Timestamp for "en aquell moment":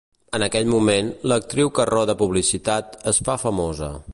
0.35-1.11